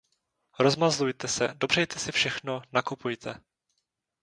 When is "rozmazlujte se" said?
0.59-1.53